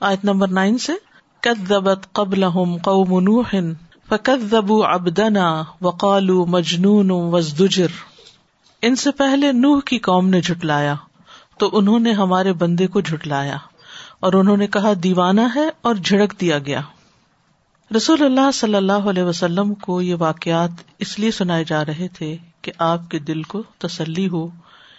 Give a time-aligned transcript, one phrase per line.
[0.00, 0.92] آیت number nine سے
[1.42, 2.44] کدبت قبل
[2.82, 3.54] قوم نوح
[4.08, 5.46] فکذبوا عبدنا
[5.82, 7.96] وقالوا مجنون وزدجر
[8.82, 10.94] ان سے پہلے نوح کی قوم نے جھٹلایا،
[11.58, 13.56] تو انہوں نے ہمارے بندے کو جھٹلایا،
[14.20, 16.80] اور انہوں نے کہا، دیوانہ ہے اور جھڑک دیا گیا.
[17.90, 22.36] رسول اللہ صلی اللہ علیہ وسلم کو یہ واقعات اس لیے سنائے جا رہے تھے
[22.62, 24.46] کہ آپ کے دل کو تسلی ہو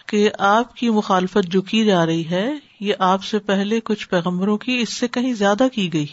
[0.09, 4.57] کہ آپ کی مخالفت جو کی جا رہی ہے، یہ آپ سے پہلے کچھ پیغمبروں
[4.57, 6.05] کی اس سے کہیں زیادہ کی گئی۔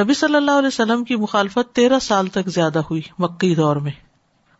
[0.00, 3.92] نبی صلی اللہ علیہ وسلم کی مخالفت تیرہ سال تک زیادہ ہوئی مکی دور میں۔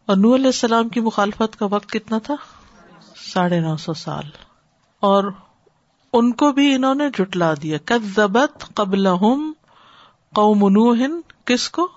[0.06, 2.34] اور نور علیہ السلام کی مخالفت کا وقت کتنا تھا؟
[3.32, 4.24] ساڑھے نو سو سال۔
[5.00, 5.24] اور
[6.12, 9.08] ان کو بھی انہوں نے جٹلا دیا۔ کبت قبل
[10.34, 10.96] قوم نوح،
[11.44, 11.88] کس کو؟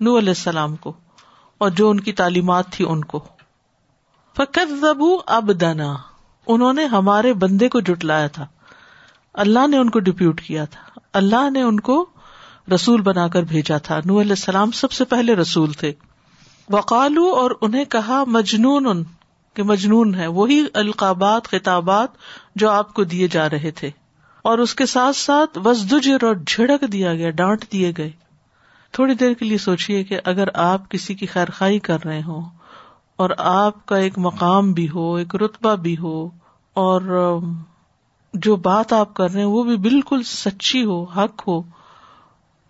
[0.00, 0.92] نو علیہ السلام کو۔
[1.58, 3.24] اور جو ان کی تعلیمات تھی ان کو۔
[4.36, 5.96] فکت زبو اب دنا
[6.46, 8.46] انہوں نے ہمارے بندے کو جٹلایا تھا۔
[9.34, 12.06] اللہ نے ان کو ڈپیوٹ کیا تھا۔ اللہ نے ان کو
[12.74, 15.92] رسول بنا کر بھیجا تھا۔ نو علیہ السلام سب سے پہلے رسول تھے۔
[16.70, 19.04] وقالو اور انہیں کہا مجنون
[19.54, 22.08] کہ مجنون ہے وہی القابات، خطابات
[22.54, 23.90] جو آپ کو دیے جا رہے تھے۔
[24.42, 28.10] اور اس کے ساتھ ساتھ وزدجر اور جھڑک دیا گیا، ڈانٹ دیے گئے۔
[28.92, 32.63] تھوڑی دیر کے لیے سوچیے کہ اگر آپ کسی کی خیر خائی کر رہے ہوں
[33.16, 36.30] اور آپ کا ایک مقام بھی ہو، ایک رتبہ بھی ہو،
[36.72, 37.38] اور
[38.34, 41.62] جو بات آپ کر رہے ہیں وہ بھی بالکل سچی ہو، حق ہو،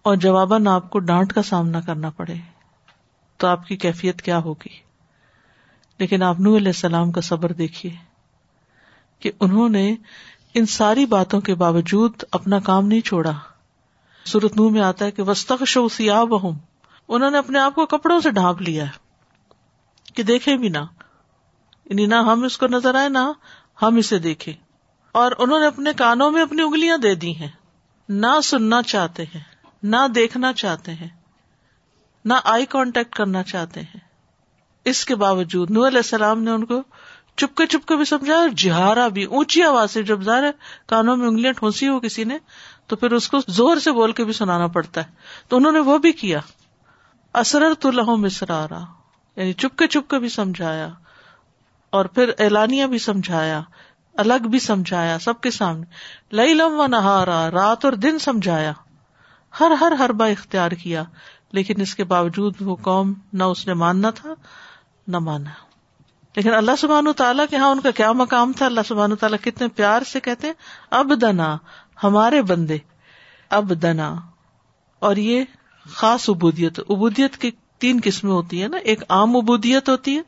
[0.03, 2.34] اور جواباً آپ کو ڈانٹ کا سامنا کرنا پڑے،
[3.36, 4.84] تو آپ کی کیفیت کیا ہوگی؟
[5.98, 7.92] لیکن آپ نو علیہ السلام کا صبر دیکھیے
[9.20, 9.95] کہ انہوں نے
[10.55, 13.33] ان ساری باتوں کے باوجود اپنا کام نہیں چھوڑا۔
[14.25, 15.86] سورت نو میں آتا ہے کہ وسط شو
[16.42, 16.53] ہوں
[17.08, 19.04] انہوں نے اپنے آپ کو کپڑوں سے ڈھانپ لیا۔ ہے
[20.15, 20.79] کہ دیکھے بھی نہ۔
[21.84, 23.33] یعنی نہ ہم اس کو نظر آئے، نہ
[23.83, 24.53] ہم اسے دیکھے۔
[25.12, 27.51] اور انہوں نے اپنے کانوں میں اپنی انگلیاں دے دی ہیں۔
[28.09, 29.41] نہ سننا چاہتے ہیں،
[29.83, 31.09] نہ دیکھنا چاہتے ہیں،
[32.25, 34.01] نہ آئی کانٹیکٹ کرنا چاہتے ہیں۔
[34.85, 36.83] اس کے باوجود نور علیہ السلام نے ان کو
[37.36, 40.45] چپکے چپکے بھی سمجھا اور جہارا بھی، اونچی آواز سے جب ظاہر
[40.86, 42.39] کانوں میں انگلیاں ٹھونسی ہو کسی نے،
[42.86, 45.13] تو پھر اس کو زور سے بول کے بھی سنانا پڑتا ہے۔
[45.48, 46.41] تو انہوں نے وہ بھی کیا۔
[47.35, 48.85] اسرر تو لہو مسرارا
[49.36, 50.89] یعنی چپکے چپکے بھی سمجھایا
[51.90, 53.61] اور پھر اعلانیہ بھی سمجھایا،
[54.14, 55.84] الگ بھی سمجھایا سب کے سامنے۔
[56.36, 58.72] لئی لم و نہارا، رات اور دن سمجھایا۔
[59.61, 61.05] ہر ہر ہر با اختیار کیا،
[61.52, 64.34] لیکن اس کے باوجود وہ قوم نہ اس نے ماننا تھا،
[65.06, 65.51] نہ مانا۔
[66.36, 69.68] لیکن اللہ سبحان تعالیٰ کے ہاں ان کا کیا مقام تھا؟ اللہ سبحان تعالیٰ کتنے
[69.68, 70.55] پیار سے کہتے ہیں
[70.90, 71.56] اب دنا
[72.05, 72.78] ہمارے بندے
[73.48, 74.14] اب دنا
[74.98, 75.45] اور یہ
[75.89, 80.23] خاص ابودیت ابودیت کی تین قسمیں ہوتی ہیں نا، ایک عام ابودیت ہوتی ہے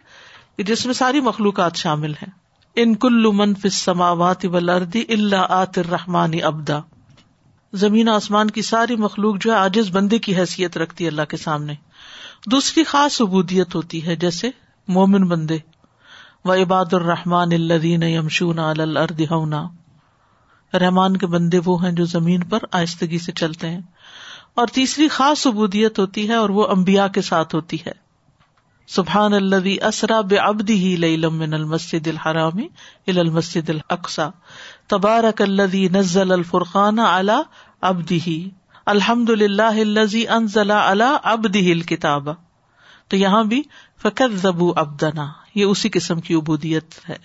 [0.62, 2.30] جس میں ساری مخلوقات شامل ہیں۔
[2.74, 6.78] ان کل منف سماوات ولردی اللہ آت رحمانی ابدا
[7.72, 11.36] زمین آسمان کی ساری مخلوق جو ہے آجز بندے کی حیثیت رکھتی ہے اللہ کے
[11.36, 11.74] سامنے۔
[12.46, 14.50] دوسری خاص عبودیت ہوتی ہے، جیسے
[14.88, 15.58] مومن بندے۔
[16.44, 19.68] و عباد الرحمان الدین یمشون الرد ہونا
[20.74, 23.80] رحمان کے بندے وہ ہیں جو زمین پر آہستگی سے چلتے ہیں۔
[24.56, 27.92] اور تیسری خاص عبودیت ہوتی ہے اور وہ امبیا کے ساتھ ہوتی ہے۔
[28.86, 32.68] سبحان اللہ اسرا بے ابدی ہی لم المسد الحرامی
[33.06, 34.28] ال المسد القسا
[34.86, 37.36] تبارک الذي نزل الفرقان على
[37.82, 38.30] عبده۔
[38.86, 42.28] الحمد للہ الذي انزل على عبده الكتاب۔
[43.08, 43.62] تو یہاں بھی
[44.02, 47.16] فقط زبو ابدنا یہ اسی قسم کی عبودیت ہے۔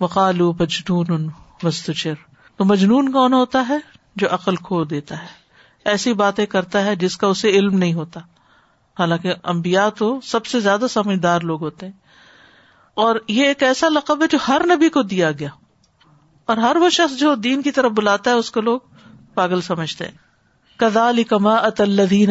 [0.00, 1.28] وقالو مجنون
[1.62, 2.14] وستچر
[2.56, 3.78] تو مجنون کون ہوتا ہے؟
[4.16, 5.41] جو عقل کھو دیتا ہے۔
[5.84, 8.20] ایسی باتیں کرتا ہے جس کا اسے علم نہیں ہوتا۔
[8.98, 11.92] حالانکہ امبیا تو سب سے زیادہ سمجھدار لوگ ہوتے ہیں۔
[12.94, 15.48] اور یہ ایک ایسا لقب ہے جو ہر نبی کو دیا گیا۔
[16.44, 18.80] اور ہر وہ شخص جو دین کی طرف بلاتا ہے، اس کو لوگ
[19.34, 20.12] پاگل سمجھتے ہیں۔
[20.78, 21.56] کدال کما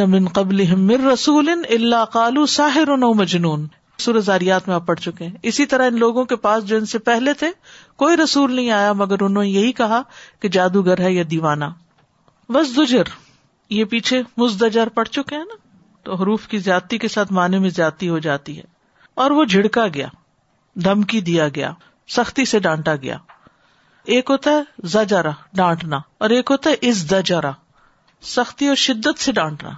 [0.07, 0.83] من قبل
[1.13, 6.25] رسول اللہ کالو ساحر مجنون۔ سورزاریات میں آپ پڑھ چکے ہیں۔ اسی طرح ان لوگوں
[6.25, 7.47] کے پاس جو ان سے پہلے تھے،
[7.95, 10.01] کوئی رسول نہیں آیا، مگر انہوں نے یہی کہا
[10.39, 11.65] کہ جادوگر ہے یا دیوانہ۔
[12.49, 13.03] بس دجر
[13.71, 15.55] یہ پیچھے مزدجر پڑھ چکے ہیں نا،
[16.03, 18.63] تو حروف کی زیادتی کے ساتھ معنی میں زیادتی ہو جاتی ہے۔
[19.13, 20.07] اور وہ جھڑکا گیا،
[20.75, 21.73] دھمکی دیا گیا،
[22.07, 23.17] سختی سے ڈانٹا گیا۔
[24.03, 27.51] ایک ہوتا ہے زجرا ڈانٹنا، اور ایک ہوتا ہے اس دجرا
[28.21, 29.69] سختی اور شدت سے ڈانٹنا۔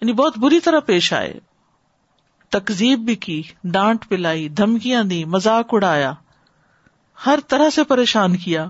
[0.00, 1.38] یعنی بہت بری طرح پیش آئے۔
[2.48, 6.12] تکزیب بھی کی، ڈانٹ پلائی، دھمکیاں دی مزاق اڑایا،
[7.26, 8.66] ہر طرح سے پریشان کیا۔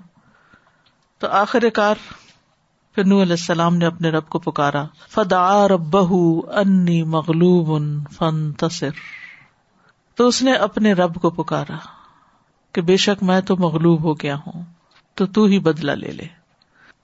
[1.19, 1.95] تو آخر کار
[2.95, 5.97] پھر نو علیہ السلام نے اپنے رب کو پکارا فدا رب
[6.49, 7.69] انی مغلوب
[8.13, 8.89] فن تصر
[10.15, 11.77] تو اس نے اپنے رب کو پکارا
[12.73, 14.63] کہ بے شک میں تو مغلوب ہو گیا ہوں،
[15.15, 16.27] تو تو ہی بدلا لے لے۔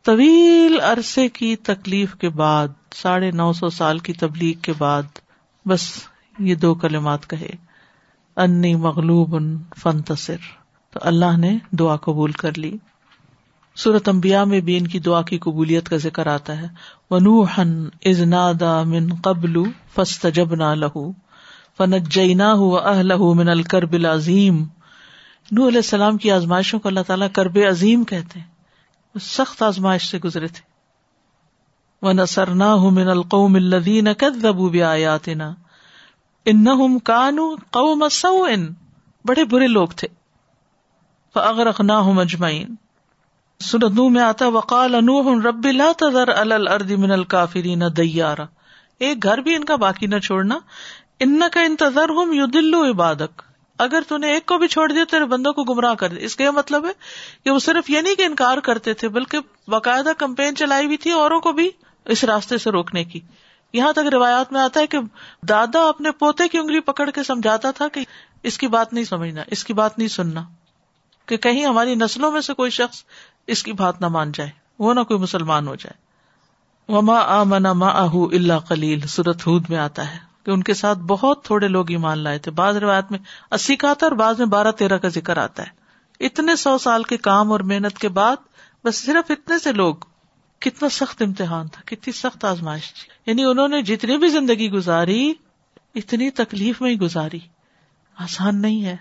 [0.05, 5.03] طویل عرصے کی تکلیف کے بعد، ساڑھے نو سو سال کی تبلیغ کے بعد،
[5.67, 5.89] بس
[6.39, 7.51] یہ دو کلمات کہے
[8.37, 9.37] انی مغلوب
[9.79, 10.37] فنتصر
[10.91, 12.77] تو اللہ نے دعا قبول کر لی۔
[13.77, 16.69] سورت امبیا میں بھی ان کی دعا کی قبولیت کا ذکر آتا ہے۔
[17.11, 19.63] ونوحن از نادا من قبل
[19.95, 21.13] فسط جب نہ لہو
[21.77, 24.65] فن جینا ہُو من الکرب العظیم
[25.53, 28.47] نو علیہ السلام کی آزمائشوں کو اللہ تعالیٰ کرب عظیم کہتے ہیں۔
[29.15, 30.61] وہ سخت آزمائش سے گزرے تھے۔
[32.03, 35.55] وہ نسرنا من القوم الدین کدبو بیاتنا
[36.45, 38.73] ان کانو قوم سوئن
[39.25, 40.09] بڑے برے لوگ تھے۔
[41.35, 42.75] اگر اخنا ہوں مجمعین
[43.61, 48.45] سورت نو میں آتا وقال انوح رب لا تذر علی الارض من الکافرین دیارا
[48.99, 50.59] ایک گھر بھی ان کا باقی نہ چھوڑنا۔
[51.21, 53.43] ان کا انتظار ہوں یدلو عبادک۔
[53.79, 56.37] اگر تو نے ایک کو بھی چھوڑ دیا تیرے بندوں کو گمراہ کر دیا۔ اس
[56.37, 56.91] کا یہ مطلب ہے
[57.45, 59.39] کہ وہ صرف یہ نہیں کہ انکار کرتے تھے، بلکہ
[59.69, 61.71] باقاعدہ کمپین چلائی ہوئی تھی اوروں کو بھی
[62.05, 63.21] اس راستے سے روکنے کی۔
[63.73, 64.99] یہاں تک روایات میں آتا ہے کہ
[65.49, 68.01] دادا اپنے پوتے کی انگلی پکڑ کے سمجھاتا تھا کہ
[68.43, 70.45] اس کی بات نہیں سمجھنا، اس کی بات نہیں سننا۔
[71.27, 73.05] کہ کہیں ہماری نسلوں میں سے کوئی شخص
[73.47, 76.07] اس کی بات نہ مان جائے، وہ نہ کوئی مسلمان ہو جائے۔
[76.93, 80.75] وما آ منا ما اہ اللہ کلیل سورت ہود میں آتا ہے کہ ان کے
[80.75, 83.19] ساتھ بہت تھوڑے لوگ ایمان لائے تھے۔ بعض روایت میں
[83.51, 85.87] اسی کا آتا اور بعض میں بارہ تیرہ کا ذکر آتا ہے۔
[86.25, 88.37] اتنے سو سال کے کام اور محنت کے بعد
[88.85, 89.95] بس صرف اتنے سے لوگ،
[90.59, 95.33] کتنا سخت امتحان تھا، کتنی سخت آزمائش تھی۔ یعنی انہوں نے جتنی بھی زندگی گزاری،
[95.95, 97.39] اتنی تکلیف میں ہی گزاری۔
[98.17, 98.97] آسان نہیں ہے۔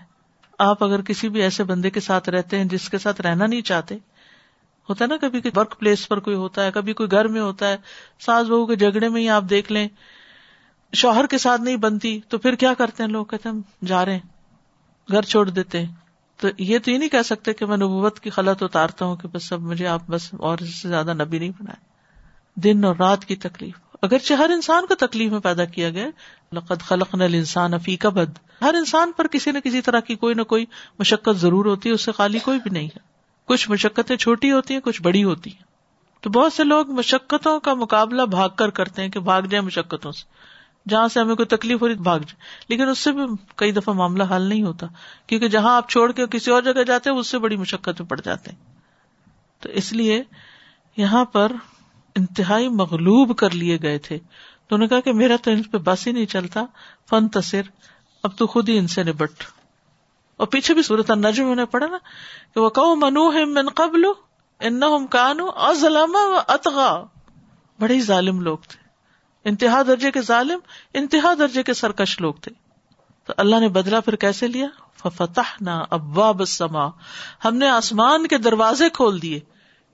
[0.58, 3.60] آپ اگر کسی بھی ایسے بندے کے ساتھ رہتے ہیں جس کے ساتھ رہنا نہیں
[3.60, 3.98] چاہتے
[4.88, 7.68] ہوتا ہے نا کبھی ورک پلیس پر کوئی ہوتا ہے، کبھی کوئی گھر میں ہوتا
[7.68, 7.76] ہے،
[8.20, 9.88] ساس بہو کے جھگڑے میں ہی آپ دیکھ لیں،
[10.92, 14.12] شوہر کے ساتھ نہیں بنتی، تو پھر کیا کرتے ہیں لوگ؟ کہتے ہیں جا رہے
[14.12, 14.20] ہیں،
[15.10, 15.94] گھر چھوڑ دیتے ہیں۔
[16.36, 19.28] تو یہ تو یہ نہیں کہہ سکتے کہ میں نبوت کی خلط اتارتا ہوں کہ
[19.28, 21.96] بس اب مجھے آپ بس اور اس سے زیادہ نبی نہیں بنائے۔
[22.60, 26.06] دن اور رات کی تکلیف۔ اگرچہ ہر انسان کو تکلیف میں پیدا کیا گیا،
[26.52, 30.14] لقد خلق نل انسان افی کا بد ہر انسان پر کسی نہ کسی طرح کی
[30.14, 30.64] کوئی نہ کوئی
[30.98, 33.05] مشقت ضرور ہوتی ہے، اس سے خالی کوئی بھی نہیں ہے۔
[33.46, 35.62] کچھ مشقتیں چھوٹی ہوتی ہیں، کچھ بڑی ہوتی ہیں۔
[36.20, 40.12] تو بہت سے لوگ مشقتوں کا مقابلہ بھاگ کر کرتے ہیں کہ بھاگ جائیں مشقتوں
[40.12, 40.24] سے۔
[40.88, 42.34] جہاں سے ہمیں کوئی تکلیف ہو رہی بھاگ جائے
[42.68, 43.22] لیکن اس سے بھی
[43.56, 44.86] کئی دفعہ معاملہ حل نہیں ہوتا۔
[45.26, 48.10] کیونکہ جہاں آپ چھوڑ کے کسی اور جگہ جاتے ہیں، اس سے بڑی مشقت میں
[48.10, 48.58] پڑ جاتے ہیں۔
[49.62, 50.22] تو اس لیے
[50.96, 51.52] یہاں پر
[52.14, 54.18] انتہائی مغلوب کر لیے گئے تھے۔
[54.68, 56.64] تو انہوں نے کہا کہ میرا تو ان پہ بس ہی نہیں چلتا۔
[57.10, 57.62] فن تصر،
[58.22, 59.44] اب تو خود ہی ان سے نبٹ۔
[60.36, 61.98] اور پیچھے بھی صورت نجم نے پڑھا نا
[62.54, 64.04] کہ وہ کہ منو من قبل
[64.60, 66.16] ان کانو ازلم
[66.48, 67.04] اتغا
[67.80, 68.86] بڑے ہی ظالم لوگ تھے۔
[69.48, 70.58] انتہا درجے کے ظالم،
[70.94, 72.52] انتہا درجے کے سرکش لوگ تھے۔
[73.24, 74.66] تو اللہ نے بدلا پھر کیسے لیا؟
[75.08, 76.86] فتح نہ ابواب السما
[77.44, 79.40] ہم نے آسمان کے دروازے کھول دیے۔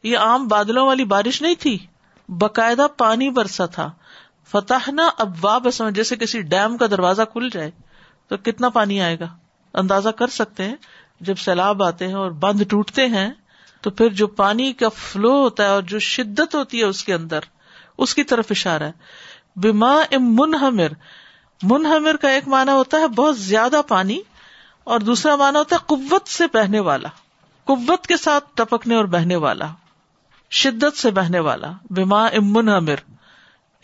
[0.03, 1.79] یہ عام بادلوں والی بارش نہیں تھی۔
[2.29, 3.91] باقاعدہ پانی برسا تھا۔
[4.51, 7.71] فتح نہ ابواب السما جیسے کسی ڈیم کا دروازہ کھل جائے
[8.29, 9.37] تو کتنا پانی آئے گا؟
[9.75, 10.77] اندازہ کر سکتے ہیں،
[11.21, 13.31] جب سیلاب آتے ہیں اور بند ٹوٹتے ہیں،
[13.83, 17.15] تو پھر جو پانی کا فلو ہوتا ہے اور جو شدت ہوتی ہے اس کے
[17.15, 17.41] اندر،
[17.99, 18.93] اس کی طرف اشارہ ہے۔
[19.57, 20.93] بیما ام منہمر
[21.63, 24.19] منہمر کا ایک مانا ہوتا ہے بہت زیادہ پانی،
[24.85, 27.09] اور دوسرا مانا ہوتا ہے قوت سے بہنے والا،
[27.67, 29.67] قوت کے ساتھ ٹپکنے اور بہنے والا،
[30.51, 33.01] شدت سے بہنے والا۔ بیما ام منہمر،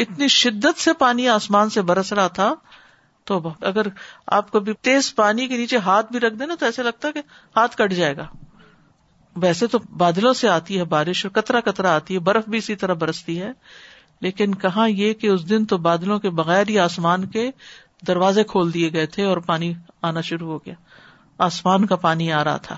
[0.01, 2.53] اتنی شدت سے پانی آسمان سے برس رہا تھا
[3.29, 3.87] تو اگر
[4.27, 7.13] آپ کبھی تیز پانی کے نیچے ہاتھ بھی رکھ دیں نا تو ایسا لگتا ہے
[7.13, 7.21] کہ
[7.57, 8.27] ہاتھ کٹ جائے گا۔
[9.37, 12.77] ویسے تو بادلوں سے آتی ہے بارش اور کترا کترا آتی ہے، برف بھی اسی
[12.77, 13.53] طرح برستی ہے۔
[14.21, 17.51] لیکن کہاں یہ کہ اس دن تو بادلوں کے بغیر ہی آسمان کے
[18.07, 20.75] دروازے کھول دیے گئے تھے اور پانی آنا شروع ہو گیا۔
[21.39, 22.77] آسمان کا پانی آ رہا تھا۔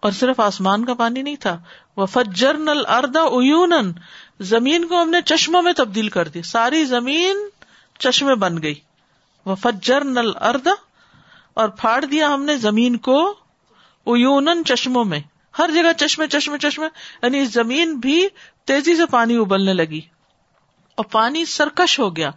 [0.00, 1.58] اور صرف آسمان کا پانی نہیں تھا۔
[1.96, 3.90] وہ فجر نل اردا
[4.40, 7.36] زمین کو ہم نے چشموں میں تبدیل کر دی ساری زمین
[7.98, 8.74] چشمے بن گئی۔
[9.46, 10.70] وہ فجر نل اردا
[11.54, 13.34] اور پھاڑ دیا ہم نے زمین کو
[14.04, 15.20] اون چشموں میں۔
[15.58, 16.86] ہر جگہ چشمے چشمے چشمے
[17.22, 18.28] یعنی زمین بھی
[18.64, 20.00] تیزی سے پانی ابلنے لگی۔
[20.94, 22.30] اور پانی سرکش ہو گیا۔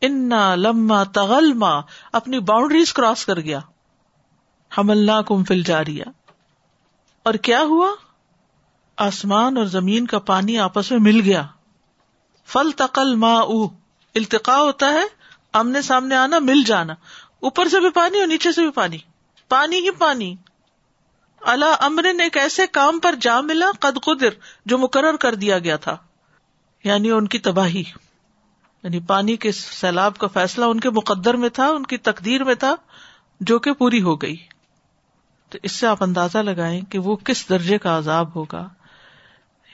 [0.00, 1.80] انا لما تغلما۔
[2.12, 3.60] اپنی باؤنڈریز کراس کر گیا۔
[4.78, 6.04] ہم اللہ کم فل جاریا
[7.22, 7.88] اور کیا ہوا؟
[8.96, 11.46] آسمان اور زمین کا پانی آپس میں مل گیا۔
[12.46, 13.38] فل تقل ما
[14.14, 15.25] التقا ہوتا ہے
[15.56, 16.92] آمنے سامنے آنا، مل جانا۔
[17.40, 18.98] اوپر سے بھی پانی اور نیچے سے بھی پانی۔
[19.48, 20.36] پانی ہی پانی۔
[21.40, 24.28] اللہ امر نے ایک ایسے کام پر جا ملا، قد قدر،
[24.66, 25.96] جو مقرر کر دیا گیا تھا۔
[26.84, 27.82] یعنی ان کی تباہی۔
[28.82, 32.54] یعنی پانی کے سیلاب کا فیصلہ ان کے مقدر میں تھا، ان کی تقدیر میں
[32.54, 32.74] تھا،
[33.40, 34.36] جو کہ پوری ہو گئی۔
[35.50, 38.68] تو اس سے آپ اندازہ لگائیں کہ وہ کس درجے کا عذاب ہوگا۔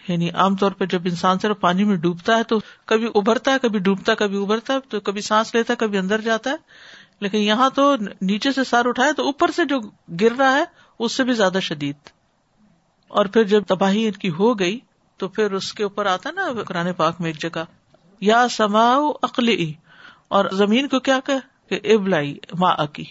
[0.08, 3.56] یعنی عام طور پہ جب انسان صرف پانی میں ڈوبتا ہے تو کبھی ابھرتا ہے،
[3.62, 6.56] کبھی ڈوبتا ہے کبھی ابھرتا ہے تو کبھی سانس لیتا ہے، کبھی اندر جاتا ہے۔
[7.20, 9.80] لیکن یہاں تو نیچے سے سر اٹھائے تو اوپر سے جو
[10.20, 10.64] گر رہا ہے،
[10.98, 11.96] اس سے بھی زیادہ شدید۔
[13.08, 14.80] اور پھر جب تباہی ان کی ہو گئی،
[15.16, 17.64] تو پھر اس کے اوپر آتا نا قرآن پاک میں ایک جگہ،
[18.20, 19.72] یا سما اقلی
[20.28, 21.20] اور زمین کو کیا
[21.68, 23.04] کہ ابلائی ماں کی،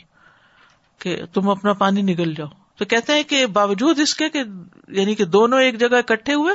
[0.99, 4.41] کہ تم اپنا پانی نگل جاؤ۔ تو کہتے ہیں کہ باوجود اس کے کہ
[4.87, 6.53] یعنی کہ دونوں ایک جگہ اکٹھے ہوئے،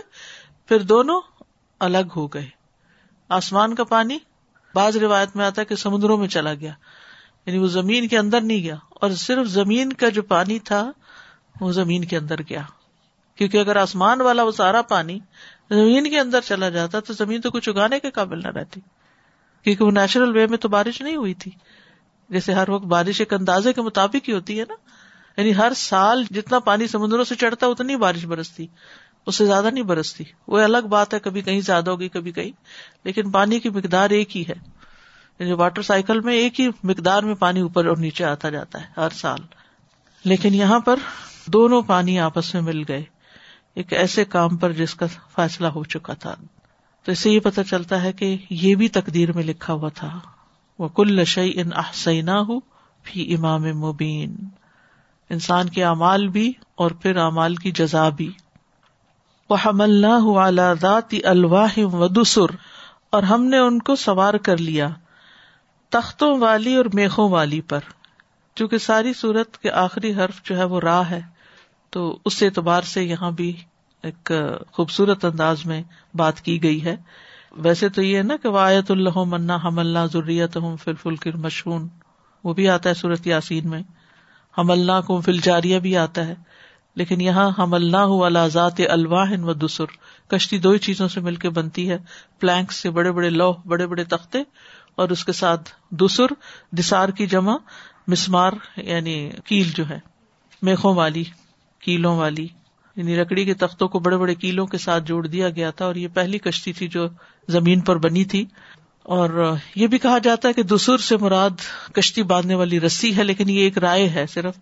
[0.68, 1.21] پھر دونوں
[1.80, 2.49] الگ ہو گئے۔
[3.30, 4.18] آسمان کا پانی
[4.75, 6.73] بعض روایت میں آتا ہے کہ سمندروں میں چلا گیا
[7.47, 10.83] یعنی وہ زمین کے اندر نہیں گیا، اور صرف زمین کا جو پانی تھا
[11.61, 12.62] وہ زمین کے اندر گیا۔
[13.38, 15.18] کیونکہ اگر آسمان والا وہ سارا پانی
[15.71, 18.80] زمین کے اندر چلا جاتا تو زمین تو کچھ اگانے کے قابل نہ رہتی۔
[19.64, 21.52] کیونکہ وہ نیچرل وے میں تو بارش نہیں ہوئی تھی۔
[22.30, 24.75] جیسے ہر وقت بارش ایک اندازے کے مطابق ہی ہوتی ہے نا۔
[25.36, 28.66] یعنی ہر سال جتنا پانی سمندروں سے چڑھتا اتنی بارش برستی۔
[29.26, 32.50] اس سے زیادہ نہیں برستی۔ وہ الگ بات ہے، کبھی کہیں زیادہ ہوگی، کبھی کہیں۔
[33.04, 34.54] لیکن پانی کی مقدار ایک ہی ہے۔
[35.38, 38.86] یعنی واٹر سائیکل میں ایک ہی مقدار میں پانی اوپر اور نیچے آتا جاتا ہے
[38.96, 39.38] ہر سال۔
[40.24, 40.96] لیکن یہاں پر
[41.46, 43.04] دونوں پانی آپس میں مل گئے۔
[43.74, 46.34] ایک ایسے کام پر جس کا فیصلہ ہو چکا تھا۔
[47.04, 50.20] تو اس سے یہ پتا چلتا ہے کہ یہ بھی تقدیر میں لکھا ہوا تھا۔
[50.78, 52.60] وہ کل شعی ان احسینا ہو
[53.04, 54.36] فی امام مبین
[55.30, 58.33] انسان کے اعمال بھی اور پھر اعمال کی جزا بھی۔
[59.50, 60.40] وہ
[61.25, 62.56] الواہ و دسر
[63.11, 64.88] اور ہم نے ان کو سوار کر لیا
[65.88, 67.80] تختوں والی اور میخوں والی پر۔
[68.54, 71.21] چونکہ ساری صورت کے آخری حرف جو ہے وہ راہ ہے،
[71.90, 73.56] تو اس اعتبار سے یہاں بھی
[74.02, 74.33] ایک
[74.73, 75.83] خوبصورت انداز میں
[76.14, 76.97] بات کی گئی ہے۔
[77.56, 81.30] ویسے تو یہ ہے نا کہ وایت اللہ منا ہم اللہ ضروریت ہوں فل فل
[81.35, 81.80] مشہور
[82.45, 83.83] وہ بھی آتا ہے سورت یاسین میں۔
[84.58, 86.34] ہم اللہ کو فل جاریہ بھی آتا ہے۔
[86.94, 89.84] لیکن یہاں ہم اللہ والا ذات الواہن و دسر،
[90.28, 91.98] کشتی دو ہی چیزوں سے مل کے بنتی ہے۔
[92.40, 94.38] پلانک سے بڑے بڑے لوہ بڑے بڑے تختے
[94.94, 96.26] اور اس کے ساتھ دسر،
[96.72, 97.56] دسار کی جمع،
[98.06, 99.98] مسمار یعنی کیل جو ہے،
[100.62, 101.25] میخوں والی،
[101.78, 102.48] کیلوں والی۔
[102.96, 105.94] یعنی لکڑی کے تختوں کو بڑے بڑے کیلوں کے ساتھ جوڑ دیا گیا تھا اور
[105.94, 107.06] یہ پہلی کشتی تھی جو
[107.48, 108.44] زمین پر بنی تھی۔
[109.06, 111.50] اور یہ بھی کہا جاتا ہے کہ دسر سے مراد
[111.92, 114.54] کشتی باندھنے والی رسی ہے، لیکن یہ ایک رائے ہے صرف۔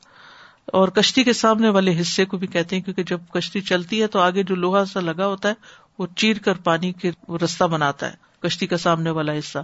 [0.67, 4.07] اور کشتی کے سامنے والے حصے کو بھی کہتے ہیں کیونکہ جب کشتی چلتی ہے
[4.07, 5.55] تو آگے جو لوہا سا لگا ہوتا ہے،
[5.99, 7.11] وہ چیر کر پانی کے
[7.45, 9.59] رستہ بناتا ہے، کشتی کا سامنے والا حصہ۔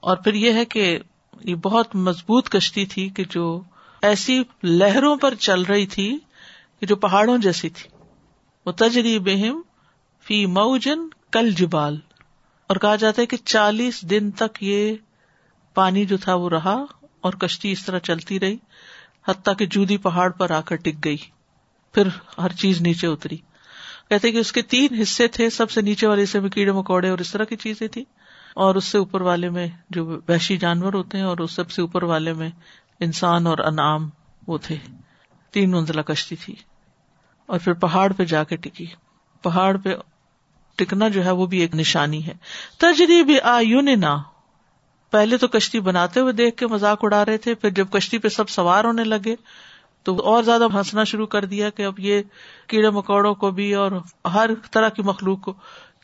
[0.00, 0.98] اور پھر یہ ہے کہ
[1.44, 3.60] یہ بہت مضبوط کشتی تھی کہ جو
[4.02, 6.18] ایسی لہروں پر چل رہی تھی
[6.80, 7.96] کہ جو پہاڑوں جیسی تھی۔
[8.66, 9.60] وہ تجری بہم
[10.26, 11.00] فی موجن
[11.32, 11.98] کل جبال۔
[12.72, 14.94] اور کہا جاتا ہے کہ چالیس دن تک یہ
[15.74, 16.84] پانی جو تھا وہ رہا
[17.20, 18.56] اور کشتی اس طرح چلتی رہی،
[19.28, 21.16] حتیٰ کہ جودی پہاڑ پر آ کر ٹک گئی،
[21.92, 23.36] پھر ہر چیز نیچے اتری۔
[24.08, 27.08] کہتے کہ اس کے تین حصے تھے، سب سے نیچے والے حصے میں کیڑے مکوڑے
[27.08, 28.04] اور اس طرح کی چیزیں تھی
[28.54, 31.82] اور اس سے اوپر والے میں جو وحشی جانور ہوتے ہیں اور اس سب سے
[31.82, 32.50] اوپر والے میں
[33.00, 34.10] انسان اور انعام
[34.46, 34.76] وہ تھے۔
[35.50, 36.54] تین منزلہ کشتی تھی۔
[37.46, 38.86] اور پھر پہاڑ پہ جا کے ٹکی۔
[39.42, 39.94] پہاڑ پہ
[40.84, 42.34] ٹکنا جو ہے وہ بھی ایک نشانی ہے۔
[42.78, 44.16] تجری بھی آ نہ
[45.10, 48.28] پہلے تو کشتی بناتے ہوئے دیکھ کے مزاق اڑا رہے تھے، پھر جب کشتی پہ
[48.28, 49.34] سب سوار ہونے لگے
[50.02, 52.22] تو اور زیادہ ہنسنا شروع کر دیا کہ اب یہ
[52.66, 53.90] کیڑے مکوڑوں کو بھی اور
[54.34, 55.54] ہر طرح کی مخلوق کو۔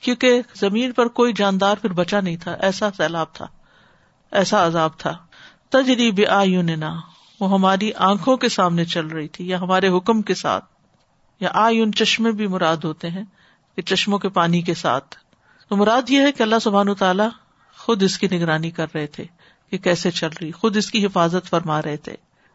[0.02, 3.47] کیونکہ زمین پر کوئی جاندار پھر بچا نہیں تھا، ایسا سیلاب تھا،
[4.32, 5.16] ایسا عذاب تھا۔
[5.68, 6.94] تجری بھی آ نہ
[7.40, 10.64] وہ ہماری آنکھوں کے سامنے چل رہی تھی یا ہمارے حکم کے ساتھ،
[11.40, 13.25] یا آئین چشمے بھی مراد ہوتے ہیں۔
[13.82, 15.16] چشموں کے پانی کے ساتھ۔
[15.68, 17.28] تو مراد یہ ہے کہ اللہ سبحان تعالیٰ
[17.78, 19.25] خود اس کی نگرانی کر رہے تھے
[19.70, 22.14] کہ کیسے چل رہی، خود اس کی حفاظت فرما رہے تھے۔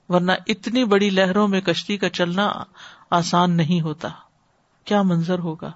[0.10, 2.52] ورنہ اتنی بڑی لہروں میں کشتی کا چلنا
[3.10, 4.10] آسان نہیں ہوتا۔
[4.86, 5.72] کیا منظر ہوگا؟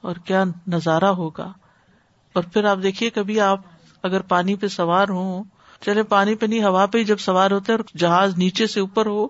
[0.00, 1.52] اور کیا نظارہ ہوگا؟
[2.32, 3.60] اور پھر آپ دیکھیے، کبھی آپ
[4.02, 5.44] اگر پانی پہ سوار ہوں،
[5.80, 9.06] چلے پانی پہ نہیں، ہوا پہ ہی جب سوار ہوتے اور جہاز نیچے سے اوپر
[9.06, 9.28] ہو،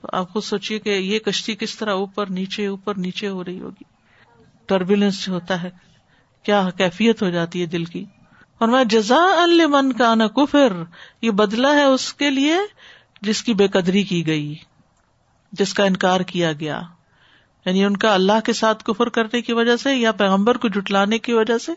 [0.00, 3.60] تو آپ خود سوچیے کہ یہ کشتی کس طرح اوپر، نیچے اوپر، نیچے ہو رہی
[3.60, 3.97] ہوگی۔
[4.68, 5.70] ٹربولینس ہوتا ہے۔
[6.42, 8.04] کیا کیفیت ہو جاتی ہے دل کی؟
[8.58, 10.82] اور میں جزا المن کا نا کفر۔
[11.22, 12.54] یہ بدلا ہے اس کے لیے
[13.20, 14.54] جس کی بے قدری کی گئی،
[15.52, 16.80] جس کا انکار کیا گیا۔
[17.64, 21.18] یعنی ان کا اللہ کے ساتھ کفر کرنے کی وجہ سے یا پیغمبر کو جٹلانے
[21.18, 21.72] کی وجہ سے؟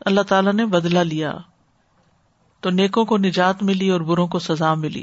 [0.00, 1.34] اللہ تعالی نے بدلا لیا۔
[2.60, 5.02] تو نیکوں کو نجات ملی اور بروں کو سزا ملی۔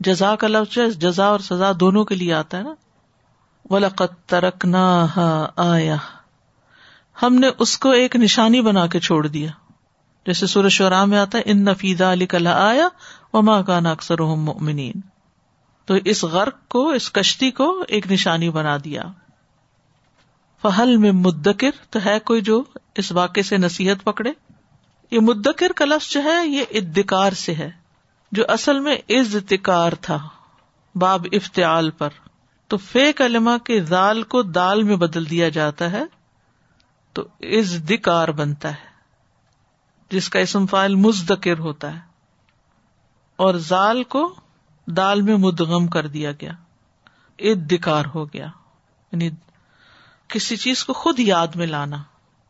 [0.00, 2.74] جزا کا لفظ جزا اور سزا دونوں کے لیے آتا ہے نا۔
[3.70, 5.06] ولقت ترکنا
[5.56, 5.96] آیا
[7.22, 9.50] ہم نے اس کو ایک نشانی بنا کے چھوڑ دیا۔
[10.26, 12.88] جیسے سورج شورا میں آتا ہے، ان نفیدہ علی کلا آیا
[13.32, 14.16] وما کانا اکثر
[15.84, 19.02] تو اس غرق کو، اس کشتی کو ایک نشانی بنا دیا۔
[20.62, 22.62] فہل میں مدکر تو ہے کوئی جو
[22.94, 24.32] اس واقعے سے نصیحت پکڑے۔
[25.10, 27.70] یہ مدکر کا لفظ جو ہے، یہ ادکار سے ہے،
[28.32, 30.18] جو اصل میں ازتکار تھا،
[30.94, 32.08] باب افتعال پر۔
[32.68, 36.02] تو فے کلمہ کے زال کو دال میں بدل دیا جاتا ہے
[37.12, 38.96] تو از دکار بنتا ہے،
[40.10, 42.00] جس کا اسم فائل مزدکر ہوتا ہے۔
[43.36, 44.34] اور زال کو
[44.86, 46.52] دال میں مدغم کر دیا گیا۔
[47.38, 48.46] اد دکار ہو گیا۔
[49.12, 49.30] یعنی
[50.28, 52.02] کسی چیز کو خود یاد میں لانا۔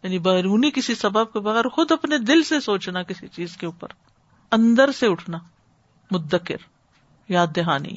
[0.03, 3.89] یعنی بیرونی کسی سبب کے بغیر خود اپنے دل سے سوچنا کسی چیز کے اوپر۔
[4.53, 5.39] اندر سے اٹھنا۔
[6.11, 6.76] مدکر۔
[7.29, 7.97] یاد دہانی۔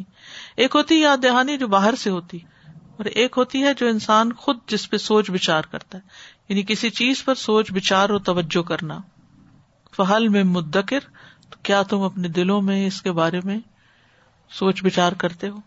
[0.58, 2.38] ایک ہوتی یاد دہانی جو باہر سے ہوتی،
[2.98, 6.04] اور ایک ہوتی ہے جو انسان خود جس پہ سوچ بچار کرتا ہے۔
[6.50, 9.00] یعنی کسی چیز پر سوچ بچار اور توجہ کرنا۔
[9.98, 11.00] فہل میں مدکر،
[11.50, 13.58] تو کیا تم اپنے دلوں میں اس کے بارے میں
[14.50, 15.58] سوچ بچار کرتے ہو؟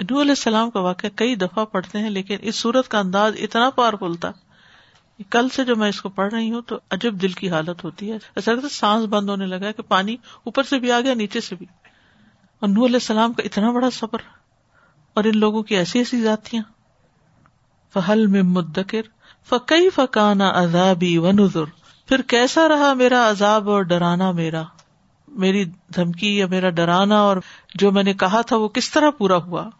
[0.00, 3.70] نو علیہ السلام کا واقعہ کئی دفعہ پڑھتے ہیں، لیکن اس صورت کا انداز اتنا
[3.70, 4.32] پاورفل تھا
[5.30, 8.12] کل سے جو میں اس کو پڑھ رہی ہوں تو عجب دل کی حالت ہوتی
[8.12, 11.40] ہے۔ ایسا لگتا سانس بند ہونے لگا کہ پانی اوپر سے بھی آ گیا، نیچے
[11.40, 11.66] سے بھی۔
[12.60, 14.18] اور نور علیہ السلام کا اتنا بڑا صبر
[15.14, 16.62] اور ان لوگوں کی ایسی ایسی ذاتیاں۔
[17.92, 19.00] فہل میں مدکر
[19.48, 21.64] فقی فکانا عذابی و نظر
[22.06, 24.62] پھر کیسا رہا میرا عذاب اور ڈرانا میرا؟
[25.28, 27.36] میری دھمکی یا میرا ڈرانا اور
[27.74, 29.70] جو میں نے کہا تھا وہ کس طرح پورا ہوا؟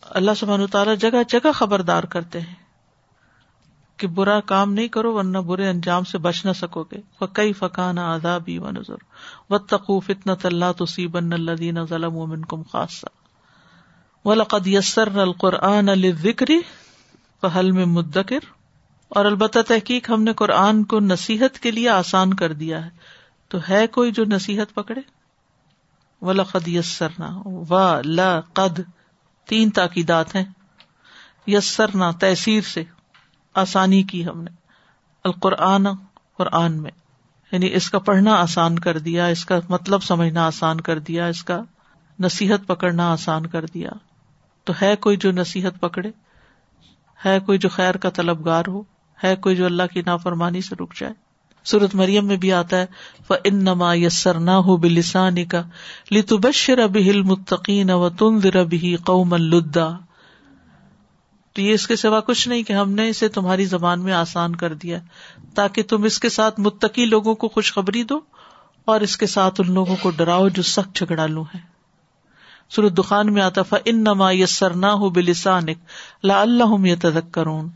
[0.00, 2.54] اللہ سبحانہ تعالیٰ جگہ جگہ خبردار کرتے ہیں۔
[4.00, 8.14] کہ برا کام نہیں کرو ورنہ برے انجام سے بچ نہ سکو گے۔ فقی فقانا
[8.14, 8.96] آدابی و نظر
[9.50, 13.06] و تقوف اتنا اللہ تو سی بن اللہ ظلم و من کم خاصہ۔
[14.24, 16.60] و لقد یسر القرآن الکری
[17.40, 18.38] فہل میں مدکر۔
[19.08, 22.90] اور البتہ تحقیق ہم نے قرآن کو نصیحت کے لیے آسان کر دیا ہے۔
[23.48, 25.00] تو ہے کوئی جو نصیحت پکڑے؟
[26.22, 26.32] و
[26.66, 28.80] یسرنا۔ و لا، قد،
[29.48, 30.44] تین تاکیدات ہیں۔
[31.46, 32.84] یسرنا تحصیر سے۔
[33.54, 34.50] آسانی کی ہم نے۔
[35.24, 35.86] القرآن
[36.36, 36.90] قرآن میں۔
[37.52, 41.44] یعنی اس کا پڑھنا آسان کر دیا، اس کا مطلب سمجھنا آسان کر دیا، اس
[41.44, 41.62] کا
[42.20, 43.90] نصیحت پکڑنا آسان کر دیا۔
[44.64, 46.10] تو ہے کوئی جو نصیحت پکڑے،
[47.26, 48.82] ہے کوئی جو خیر کا طلبگار ہو،
[49.24, 51.12] ہے کوئی جو اللہ کی نافرمانی سے رک جائے۔
[51.64, 52.86] سورت مریم میں بھی آتا ہے
[53.30, 55.62] وہ ان نما یسر نہ ہو بلسانی کا
[56.12, 59.88] لتبشر ابھی متقین و تنذر ابھی قوم الدا
[61.52, 64.56] تو یہ اس کے سوا کچھ نہیں کہ ہم نے اسے تمہاری زبان میں آسان
[64.56, 64.98] کر دیا
[65.54, 68.20] تاکہ تم اس کے ساتھ متقی لوگوں کو خوشخبری دو
[68.84, 71.58] اور اس کے ساتھ ان لوگوں کو ڈراؤ جو سخت جھگڑا لو ہے
[72.70, 75.78] سورت دخان میں آتا فا ان نما یسر ہو بلسانک
[76.22, 77.68] لا اللہ کرون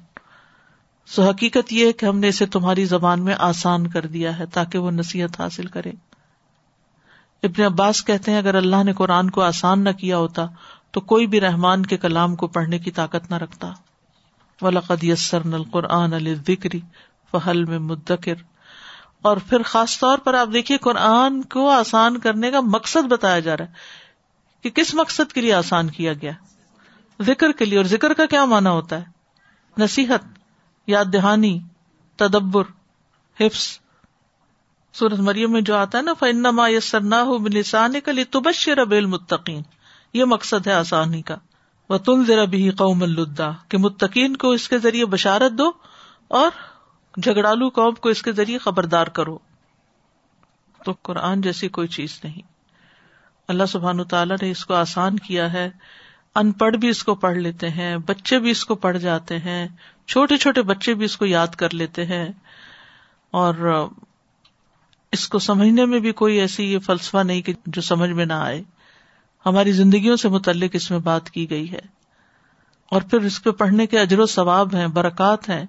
[1.07, 4.47] سو حقیقت یہ ہے کہ ہم نے اسے تمہاری زبان میں آسان کر دیا ہے
[4.47, 5.93] تاکہ وہ نصیحت حاصل کرے۔
[7.43, 10.47] ابن عباس کہتے ہیں، اگر اللہ نے قرآن کو آسان نہ کیا ہوتا
[10.95, 13.73] تو کوئی بھی رحمان کے کلام کو پڑھنے کی طاقت نہ رکھتا۔
[14.63, 16.81] ولاقد یسر نل قرآن الکری
[17.31, 18.35] فہل میں مدکر
[19.23, 23.57] اور پھر خاص طور پر آپ دیکھیے قرآن کو آسان کرنے کا مقصد بتایا جا
[23.57, 23.73] رہا ہے
[24.63, 26.33] کہ کس مقصد کے لیے آسان کیا گیا؟
[27.23, 29.05] ذکر کے لیے۔ اور ذکر کا کیا مانا ہوتا ہے؟
[29.79, 30.39] نصیحت،
[30.87, 31.61] یاد دہانی،
[32.17, 32.65] تدبر،
[33.41, 33.79] حفظ۔
[34.93, 38.79] سورت مریم میں جو آتا ہے نا فنما یسر نہ ہو بلسان کا لیے تبشر
[38.79, 39.63] ابل متقین
[40.15, 41.37] یہ مقصد ہے آسانی کا۔
[41.89, 45.71] وہ تم ذرا بھی قوم الدا کہ متقین کو اس کے ذریعے بشارت دو
[46.29, 46.51] اور
[47.23, 49.39] جھگڑالو قوم کو اس کے ذریعے خبردار کرو۔
[50.85, 52.43] تو قرآن جیسی کوئی چیز نہیں۔
[53.49, 55.71] اللہ سبحان تعالیٰ نے اس کو آسان کیا ہے۔
[56.35, 59.69] ان پڑھ بھی اس کو پڑھ لیتے ہیں، بچے بھی اس کو پڑھ جاتے ہیں،
[60.07, 62.29] چھوٹے چھوٹے بچے بھی اس کو یاد کر لیتے ہیں۔
[63.31, 63.87] اور
[65.13, 68.33] اس کو سمجھنے میں بھی کوئی ایسی یہ فلسفہ نہیں کہ جو سمجھ میں نہ
[68.33, 68.63] آئے۔
[69.47, 71.95] ہماری زندگیوں سے متعلق اس میں بات کی گئی ہے۔
[72.91, 75.67] اور پھر اس پہ پڑھنے کے اجر و ثواب ہیں، برکات ہیں۔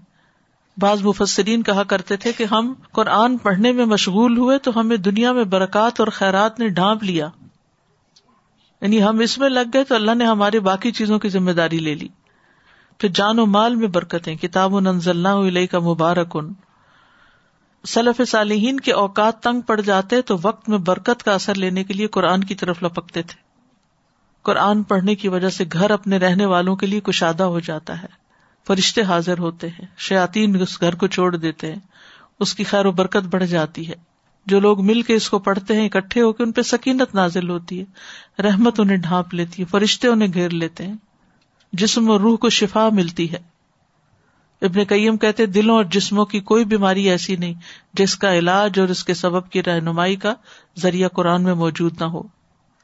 [0.77, 5.31] بعض مفسرین کہا کرتے تھے کہ ہم قرآن پڑھنے میں مشغول ہوئے تو ہمیں دنیا
[5.31, 7.29] میں برکات اور خیرات نے ڈھانپ لیا۔
[8.81, 11.79] یعنی ہم اس میں لگ گئے تو اللہ نے ہماری باقی چیزوں کی ذمہ داری
[11.79, 12.07] لے لی۔
[12.97, 16.53] پھر جان و مال میں برکتیں، کتاب و ننزل علیہ کا مبارک ان
[17.87, 21.93] سلف صالحین کے اوقات تنگ پڑ جاتے تو وقت میں برکت کا اثر لینے کے
[21.93, 23.44] لیے قرآن کی طرف لپکتے تھے۔
[24.45, 28.07] قرآن پڑھنے کی وجہ سے گھر اپنے رہنے والوں کے لیے کشادہ ہو جاتا ہے۔
[28.67, 31.79] فرشتے حاضر ہوتے ہیں۔ شیاتین اس گھر کو چھوڑ دیتے ہیں۔
[32.39, 33.93] اس کی خیر و برکت بڑھ جاتی ہے۔
[34.45, 37.49] جو لوگ مل کے اس کو پڑھتے ہیں، اکٹھے ہو کے ان پہ سکینت نازل
[37.49, 37.85] ہوتی ہے۔
[38.41, 40.95] رحمت انہیں ڈھانپ لیتی ہے، فرشتے انہیں گھیر لیتے ہیں۔
[41.73, 43.39] جسم اور روح کو شفا ملتی ہے۔
[44.61, 47.53] ابن قیم کہتے دلوں اور جسموں کی کوئی بیماری ایسی نہیں
[47.93, 50.33] جس کا علاج اور اس کے سبب کی رہنمائی کا
[50.77, 52.34] ذریعہ قرآن میں موجود نہ ہو۔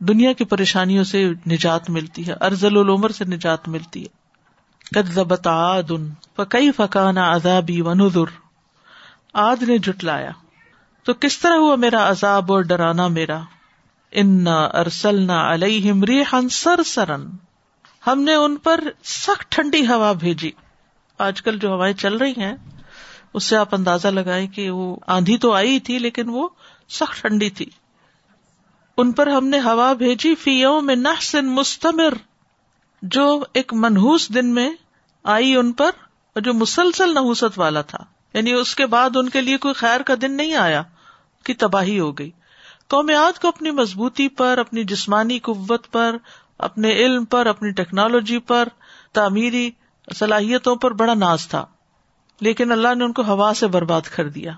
[0.07, 4.21] دنیا کی پریشانیوں سے نجات ملتی ہے ارزل العمر سے نجات ملتی ہے۔
[4.95, 8.29] کدبت آد ان فکئی فکانا عذابی و نذر
[9.33, 10.31] آد نے جٹلایا
[11.03, 13.39] تو کس طرح ہوا میرا عذاب اور ڈرانا میرا؟
[14.11, 17.29] انا ارسلنا علیہم ریحا سرسرن
[18.07, 20.51] ہم نے ان پر سخت ٹھنڈی ہوا بھیجی۔
[21.17, 22.55] آج کل جو ہوائیں چل رہی ہیں،
[23.33, 26.49] اس سے آپ اندازہ لگائیں کہ وہ آندھی تو آئی تھی، لیکن وہ
[26.89, 27.65] سخت ٹھنڈی تھی۔
[28.97, 32.13] ان پر ہم نے ہوا بھیجی فیو میں نحسن مستمر۔
[33.01, 34.71] جو ایک منہوس دن میں
[35.23, 35.89] آئی ان پر
[36.33, 37.97] اور جو مسلسل نحوست والا تھا۔
[38.33, 40.83] یعنی اس کے بعد ان کے لیے کوئی خیر کا دن نہیں آیا
[41.45, 42.31] کہ تباہی ہو گئی۔
[42.89, 46.17] قومیات کو اپنی مضبوطی پر، اپنی جسمانی قوت پر،
[46.57, 48.67] اپنے علم پر، اپنی ٹیکنالوجی پر،
[49.13, 49.71] تعمیری
[50.15, 51.65] صلاحیتوں پر بڑا ناز تھا۔
[52.41, 54.51] لیکن اللہ نے ان کو ہوا سے برباد کر دیا۔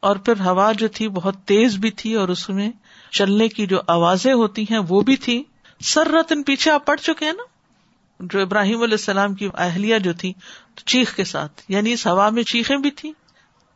[0.00, 2.70] اور پھر ہوا جو تھی بہت تیز بھی تھی اور اس میں
[3.10, 5.42] چلنے کی جو آوازیں ہوتی ہیں وہ بھی تھی
[5.80, 7.42] سر رتن پیچھے آپ پڑ چکے ہیں نا؟
[8.20, 10.32] جو ابراہیم علیہ السلام کی اہلیہ جو تھی
[10.86, 13.12] چیخ کے ساتھ یعنی اس ہوا میں چیخیں بھی تھی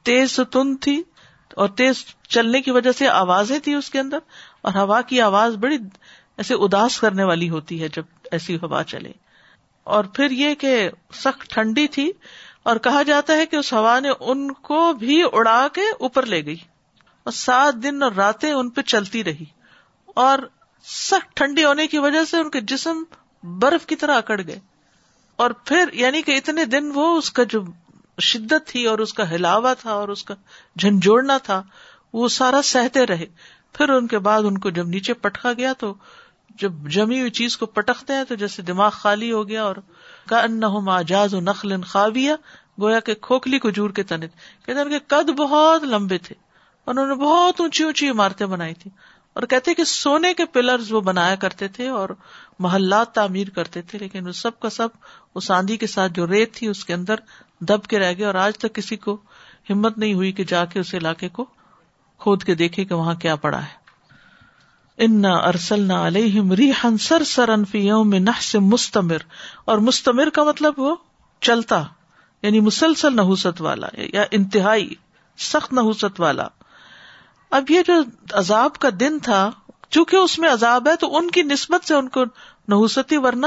[0.06, 1.02] تیز تند تھی
[1.56, 4.18] اور تیز چلنے کی وجہ سے آوازیں تھی اس کے اندر،
[4.62, 5.76] اور ہوا کی آواز بڑی
[6.36, 9.12] ایسے اداس کرنے والی ہوتی ہے جب ایسی ہوا چلے۔
[9.86, 12.10] اور پھر یہ کہ سخت ٹھنڈی تھی،
[12.62, 16.44] اور کہا جاتا ہے کہ اس ہوا نے ان کو بھی اڑا کے اوپر لے
[16.46, 16.56] گئی۔
[17.24, 19.44] اور سات دن اور راتیں ان پہ چلتی رہی
[20.06, 20.38] اور
[20.84, 23.02] سخت ٹھنڈی ہونے کی وجہ سے ان کے جسم
[23.42, 24.58] برف کی طرح اکڑ گئے
[25.36, 27.60] اور پھر یعنی کہ اتنے دن وہ اس کا جو
[28.20, 30.34] شدت تھی اور اس کا ہلاوا تھا اور اس کا
[30.78, 31.62] جھنجھوڑنا تھا،
[32.12, 33.26] وہ سارا سہتے رہے۔
[33.72, 35.94] پھر ان کے بعد ان کو جب نیچے پٹکا گیا تو
[36.60, 39.76] جب جمی ہوئی چیز کو پٹکتے ہیں تو جیسے دماغ خالی ہو گیا اور
[40.28, 42.32] کا ان آجاز و نخل خاویہ،
[42.80, 46.34] گویا کے کھوکھلی کھجور کے تنت کہتے ان کے قد بہت لمبے تھے۔
[46.86, 48.90] انہوں نے بہت اونچی اونچی عمارتیں بنائی تھی
[49.32, 52.08] اور کہتے کہ سونے کے پلرز وہ بنایا کرتے تھے اور
[52.58, 54.88] محلات تعمیر کرتے تھے، لیکن اس سب کا سب
[55.34, 57.14] اس آندھی کے ساتھ جو ریت تھی اس کے اندر
[57.60, 59.16] دب کے رہ گئے اور آج تک کسی کو
[59.70, 61.44] ہمت نہیں ہوئی کہ جا کے اس علاقے کو
[62.18, 63.84] کھود کے دیکھے کہ وہاں کیا پڑا ہے۔
[64.98, 66.40] انا ارسل نہ علیہ
[67.00, 67.56] سر سر
[68.04, 69.16] میں نہ سے مستمر۔
[69.64, 70.96] اور مستمر کا مطلب وہ
[71.40, 71.82] چلتا
[72.42, 74.94] یعنی مسلسل نحوست والا یا انتہائی
[75.38, 76.48] سخت نحوست والا۔
[77.54, 77.94] اب یہ جو
[78.32, 79.50] عذاب کا دن تھا،
[79.90, 82.24] چونکہ اس میں عذاب ہے، تو ان کی نسبت سے ان کو
[82.68, 83.46] نحوستی، ورنہ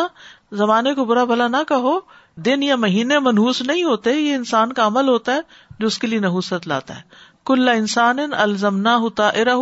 [0.51, 1.99] زمانے کو برا بھلا نہ کہو،
[2.35, 5.41] دن یا مہینے منہوس نہیں ہوتے، یہ انسان کا عمل ہوتا ہے
[5.79, 7.01] جو اس کے لیے نحوست لاتا ہے۔
[7.45, 9.57] کل انسان الزمنا ہوتا ارہ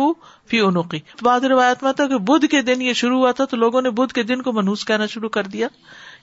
[0.48, 3.56] فی انوقی بعد روایت میں تھا کہ بدھ کے دن یہ شروع ہوا تھا، تو
[3.56, 5.68] لوگوں نے بدھ کے دن کو منہوس کہنا شروع کر دیا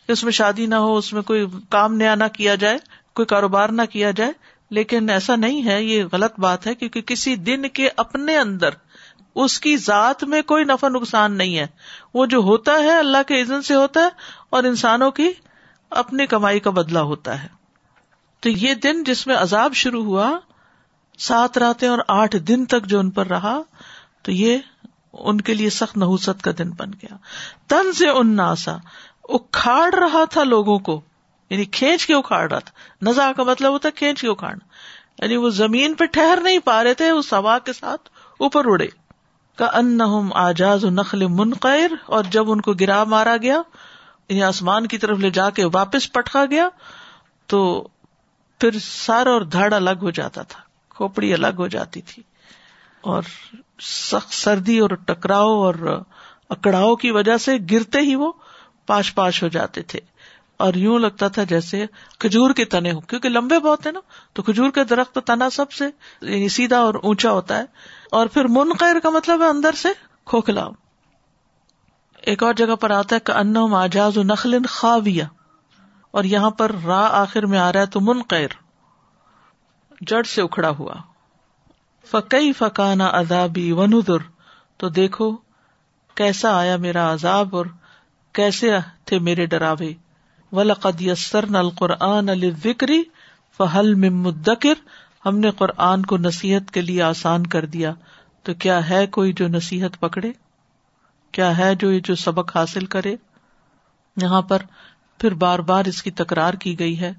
[0.08, 2.78] کہ اس میں شادی نہ ہو، اس میں کوئی کام نیا نہ کیا جائے،
[3.14, 4.32] کوئی کاروبار نہ کیا جائے۔
[4.74, 8.70] لیکن ایسا نہیں ہے، یہ غلط بات ہے کیونکہ کسی دن کے اپنے اندر
[9.36, 11.68] اس کی ذات میں کوئی نفع نقصان نہیں ہے۔
[12.14, 14.08] وہ جو ہوتا ہے اللہ کے عزن سے ہوتا ہے
[14.50, 15.32] اور انسانوں کی
[15.90, 17.48] اپنی کمائی کا بدلا ہوتا ہے۔
[18.40, 20.40] تو یہ دن جس میں عذاب شروع ہوا،
[21.18, 23.62] سات راتیں اور آٹھ دن تک جو ان پر رہا،
[24.22, 24.58] تو یہ
[25.14, 27.18] ان کے لیے سخت نحوست کا دن بن گیا۔
[27.68, 28.78] تن سے ان ناسا
[29.24, 31.02] اکھاڑ رہا تھا لوگوں کو۔
[31.54, 34.66] یعنی کھینچ کے اکھاڑ رہا تھا۔ نزا کا مطلب ہوتا ہے کھینچ کے اکھاڑنا۔
[35.24, 38.88] یعنی وہ زمین پہ ٹھہر نہیں پا رہے تھے اس ہوا کے ساتھ اوپر اڑے۔
[39.58, 40.00] کا ان
[40.34, 43.62] آجاز نخل منقیر، اور جب ان کو گرا مارا گیا
[44.30, 46.70] یعنی آسمان کی طرف لے جا کے واپس پٹکا گیا،
[47.48, 47.88] تو
[48.60, 52.24] پھر سر اور دھڑ الگ ہو جاتا تھا، کھوپڑی الگ ہو جاتی تھی۔
[53.02, 53.24] اور
[53.82, 56.02] سخت سردی اور ٹکراؤ اور
[56.50, 58.32] اکڑاؤ کی وجہ سے گرتے ہی وہ
[58.86, 60.00] پاش پاش ہو جاتے تھے۔
[60.58, 61.86] اور یوں لگتا تھا جیسے
[62.20, 64.00] کھجور کے تنے ہو کیونکہ لمبے بہت ہے نا،
[64.34, 65.86] تو کھجور کے درخت تنا سب سے
[66.22, 67.64] یعنی سیدھا اور اونچا ہوتا ہے۔
[68.12, 69.90] اور پھر منقیر کا مطلب ہے اندر سے
[70.26, 70.68] کھوکھلا۔
[72.22, 75.24] ایک اور جگہ پر آتا ہے کہ ان آجاز نخل خاویہ۔
[76.12, 78.48] اور یہاں پر را آخر میں آ رہا ہے تو منقیر
[80.02, 80.94] جڑ سے اکھڑا ہوا۔
[82.06, 84.18] فقی فکانا ادابی ونودر
[84.78, 85.38] تو دیکھو
[86.16, 87.66] کیسا آیا میرا عذاب اور
[88.34, 88.72] کیسے
[89.06, 89.94] تھے میرے ڈراوے۔
[90.54, 93.04] ولقد یسرنا القرآن الذکری
[93.58, 94.74] فہل من مدکر
[95.26, 97.94] ہم نے قرآن کو نصیحت کے لیے آسان کر دیا۔
[98.44, 100.32] تو کیا ہے کوئی جو نصیحت پکڑے؟
[101.32, 103.16] کیا ہے جو یہ جو سبق حاصل کرے؟
[104.22, 104.62] یہاں پر
[105.20, 107.14] پھر بار بار اس کی تکرار کی گئی ہے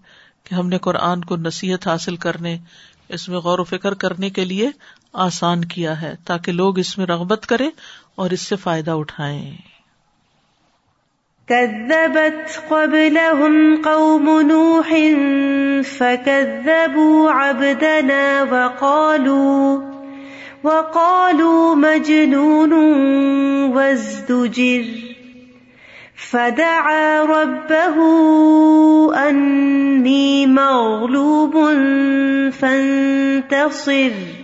[0.44, 2.59] کہ ہم نے قرآن کو نصیحت حاصل کرنے،
[3.09, 4.70] اس میں غور و فکر کرنے کے لیے
[5.12, 7.68] آسان کیا ہے تاکہ لوگ اس میں رغبت کرے
[8.14, 9.57] اور اس سے فائدہ اٹھائیں۔
[11.48, 14.88] كذبت قبلهم قوم نوح
[15.98, 19.80] فكذبوا عبدنا وقالوا
[20.64, 22.72] وقالوا مجنون
[23.72, 24.85] وازدجر
[26.30, 27.96] فدعا ربه
[29.28, 31.54] أني مغلوب
[32.52, 34.43] فانتصر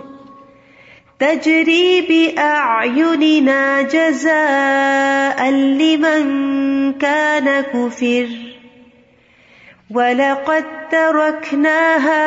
[1.21, 6.23] تجري بأعيننا جزاء لمن
[6.93, 8.27] كان كفر.
[9.91, 12.23] ولقد تركناها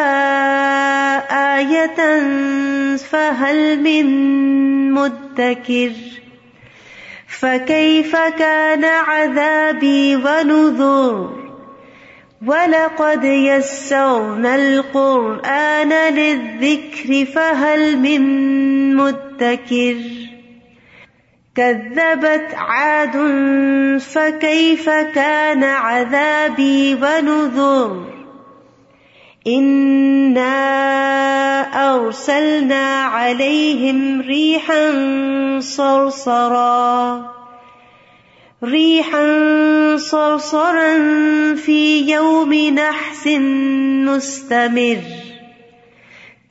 [1.59, 2.00] آية
[2.96, 4.07] فهل من
[4.92, 5.92] مدكر.
[7.28, 11.44] فكيف كان عذابي ونذر؟
[12.46, 18.22] ولقد يسرنا القرآن للذكر فهل من
[18.96, 19.94] مدكر
[21.57, 23.16] كذبت عاد
[24.00, 28.14] فكيف كان عذابي ونذر۔
[29.46, 30.61] إنا
[31.74, 34.90] أرسلنا عليهم ريحا
[35.62, 37.20] صرصرا۔
[38.62, 39.22] ريحا
[39.98, 40.96] صرصرا
[41.64, 43.26] في يوم نحس
[44.07, 45.33] مستمر۔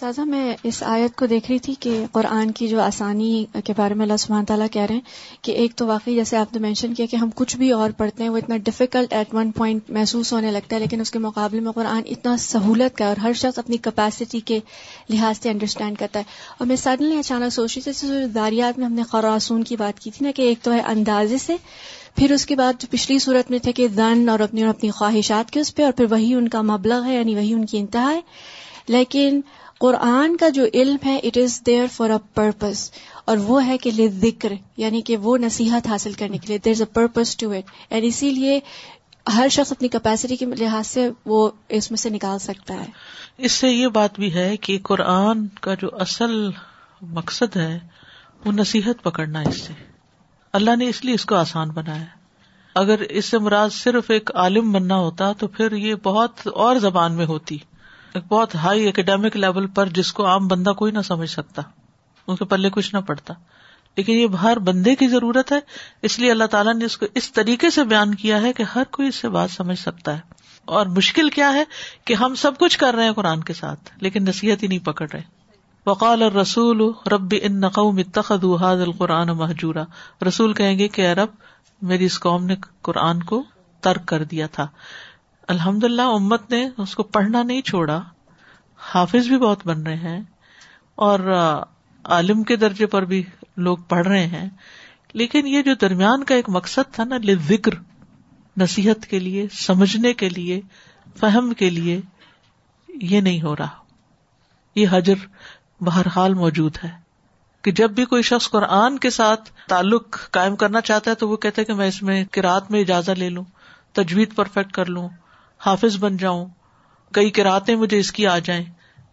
[0.00, 3.94] سازا میں اس آیت کو دیکھ رہی تھی کہ قرآن کی جو آسانی کے بارے
[3.94, 5.00] میں اللہ سبحانہ تعالیٰ کہہ رہے ہیں
[5.42, 8.22] کہ ایک تو واقعی جیسے آپ نے مینشن کیا کہ ہم کچھ بھی اور پڑھتے
[8.22, 11.60] ہیں، وہ اتنا ڈفیکلٹ ایٹ ون پوائنٹ محسوس ہونے لگتا ہے، لیکن اس کے مقابلے
[11.60, 14.60] میں قرآن اتنا سہولت کا ہے اور ہر شخص اپنی کیپیسٹی کے
[15.08, 16.24] لحاظ سے انڈرسٹینڈ کرتا ہے۔
[16.58, 20.10] اور میں سڈنلی اچانک سوچ رہی تھی داریات میں ہم نے خوراسون کی بات کی
[20.10, 21.56] تھی نا کہ ایک تو ہے اندازے سے،
[22.16, 24.90] پھر اس کے بعد جو پچھلی صورت میں تھے کہ دن اور اپنی اور اپنی
[24.90, 27.78] خواہشات کے اس پہ اور پھر وہی ان کا مبلغ ہے یعنی وہی ان کی
[27.78, 28.20] انتہا ہے۔
[28.88, 29.40] لیکن
[29.78, 32.90] قرآن کا جو علم ہے it is there for a purpose
[33.24, 36.80] اور وہ ہے کہ ذکر یعنی کہ وہ نصیحت حاصل کرنے کے لیے there is
[36.80, 38.60] a purpose to it and اسی لیے
[39.36, 42.86] ہر شخص اپنی کیپیسٹی کے لحاظ سے وہ اس میں سے نکال سکتا ہے۔
[43.38, 46.50] اس سے یہ بات بھی ہے کہ قرآن کا جو اصل
[47.02, 47.78] مقصد ہے،
[48.44, 49.72] وہ نصیحت پکڑنا اس سے۔
[50.52, 52.04] اللہ نے اس لیے اس کو آسان بنایا۔
[52.74, 57.12] اگر اس سے مراد صرف ایک عالم بننا ہوتا تو پھر یہ بہت اور زبان
[57.12, 57.58] میں ہوتی۔
[58.16, 61.62] ایک بہت ہائی اکیڈیمک لیول پر جس کو عام بندہ کوئی نہ سمجھ سکتا،
[62.26, 63.34] ان کے پلے کچھ نہ پڑتا۔
[63.96, 65.60] لیکن یہ ہر بندے کی ضرورت ہے،
[66.02, 68.82] اس لیے اللہ تعالیٰ نے اس کو اس طریقے سے بیان کیا ہے کہ ہر
[68.90, 70.20] کوئی اس سے بات سمجھ سکتا ہے۔
[70.64, 71.64] اور مشکل کیا ہے
[72.04, 75.06] کہ ہم سب کچھ کر رہے ہیں قرآن کے ساتھ، لیکن نصیحت ہی نہیں پکڑ
[75.12, 75.22] رہے۔
[75.86, 79.84] وقال اور رسول رب ان نقوم اتخذ حاض القرآن محجورا
[80.28, 81.28] رسول کہیں گے کہ ارب
[81.82, 83.42] میری اس قوم نے قرآن کو
[83.80, 84.66] ترک کر دیا تھا۔
[85.46, 88.02] الحمد للہ امت نے اس کو پڑھنا نہیں چھوڑا۔
[88.78, 90.20] حافظ بھی بہت بن رہے ہیں
[90.94, 91.20] اور
[92.04, 93.22] عالم کے درجے پر بھی
[93.56, 94.50] لوگ پڑھ رہے ہیں۔
[95.12, 97.16] لیکن یہ جو درمیان کا ایک مقصد تھا نا
[97.48, 97.72] ذکر
[98.56, 100.60] نصیحت کے لیے، سمجھنے کے لیے،
[101.20, 102.00] فہم کے لیے،
[102.88, 103.68] یہ نہیں ہو رہا۔
[104.74, 105.14] یہ حجر
[105.80, 106.90] بہرحال موجود ہے۔
[107.62, 111.36] کہ جب بھی کوئی شخص قرآن کے ساتھ تعلق قائم کرنا چاہتا ہے تو وہ
[111.36, 113.44] کہتے کہ میں اس میں کراط میں اجازت لے لوں،
[113.92, 115.08] تجوید پرفیکٹ کر لوں۔
[115.60, 116.46] حافظ بن جاؤں،
[117.12, 118.64] کئی کراطیں مجھے اس کی آ جائیں۔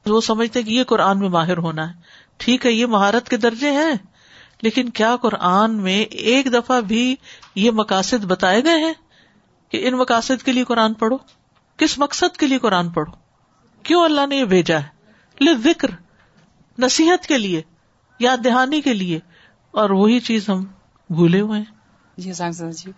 [0.06, 1.93] وہ سمجھتے کہ یہ قرآن میں ماہر ہونا ہے۔
[2.38, 3.93] ٹھیک ہے، یہ مہارت کے درجے ہیں،
[4.62, 7.15] لیکن کیا قرآن میں ایک دفعہ بھی
[7.56, 8.93] یہ مقاصد بتائے گئے ہیں
[9.69, 11.17] کہ ان مقاصد کے لیے قرآن پڑھو؟
[11.77, 13.12] کس مقصد کے لیے قرآن پڑھو؟
[13.84, 14.93] کیوں اللہ نے یہ بھیجا ہے؟
[15.63, 15.88] ذکر
[16.79, 17.62] نصیحت کے لیے،
[18.19, 19.19] یاد دہانی کے لیے،
[19.71, 20.63] اور وہی چیز ہم
[21.10, 21.83] بھولے ہوئے ہیں۔
[22.17, 22.91] جی جی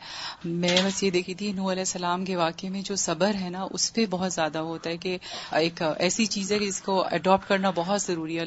[0.46, 3.68] میں بس یہ دیکھی تھی نور علیہ السلام کے واقعے میں جو صبر ہے نا،
[3.72, 5.18] اس پہ بہت زیادہ ہوتا ہے کہ
[5.52, 8.44] ایک ایسی چیز ہے کہ اس کو اڈاپٹ کرنا بہت ضروری ہے۔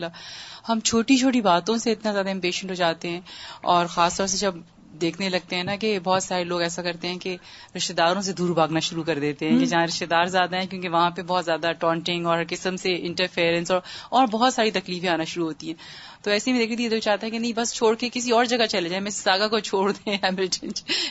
[0.69, 3.21] ہم چھوٹی چھوٹی باتوں سے اتنا زیادہ امپیشنٹ ہو جاتے ہیں
[3.63, 4.55] اور خاص طور سے جب
[5.01, 7.37] دیکھنے لگتے ہیں نا کہ بہت سارے لوگ ایسا کرتے ہیں کہ
[7.77, 10.67] رشتے داروں سے دور بھاگنا شروع کر دیتے ہیں کہ جہاں رشتے دار زیادہ ہیں
[10.67, 15.09] کیونکہ وہاں پہ بہت زیادہ ٹونٹنگ اور قسم سے انٹرفیئرنس اور اور بہت ساری تکلیفیں
[15.09, 15.75] آنا شروع ہوتی ہیں۔
[16.23, 18.31] تو ایسے میں دیکھ رہی تھی تو چاہتا ہے کہ نہیں بس چھوڑ کے کسی
[18.31, 20.69] اور جگہ چلے جائیں۔ میں ساگا کو چھوڑ دیں ہیملٹن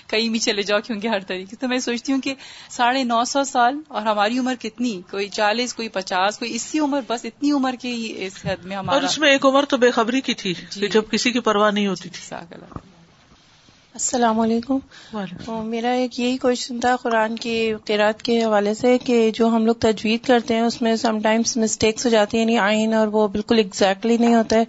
[0.08, 2.34] کہیں بھی چلے جاؤ کیونکہ ہر طریقے تو میں سوچتی ہوں کہ
[2.70, 7.02] ساڑھے نو سو سال اور ہماری عمر کتنی؟ کوئی چالیس کوئی پچاس کوئی اسی عمر
[7.08, 9.92] بس اتنی عمر کی اس حد میں ہمارا اور اس میں ایک عمر تو بے
[9.92, 12.36] خبری کی تھی جی۔ جب کسی کی پرواہ نہیں ہوتی تھی۔
[13.98, 14.78] السلام علیکم۔
[15.66, 19.76] میرا ایک یہی کوشچن تھا قرآن کی قیرات کے حوالے سے کہ جو ہم لوگ
[19.76, 23.28] تجوید کرتے ہیں اس میں سم ٹائمس مسٹیکس ہو جاتی ہیں یعنی آئین اور وہ
[23.28, 24.64] بالکل ایگزیکٹلی نہیں ہوتا ہے۔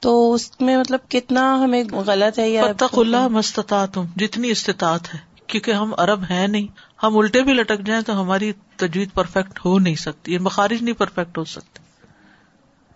[0.00, 5.70] تو اس میں مطلب کتنا ہمیں غلط ہے یا اللہ مستطاعت جتنی استطاعت ہے کیونکہ
[5.70, 6.66] ہم عرب ہیں نہیں۔
[7.02, 11.38] ہم الٹے بھی لٹک جائیں تو ہماری تجوید پرفیکٹ ہو نہیں سکتی مخارج نہیں پرفیکٹ
[11.38, 11.82] ہو سکتے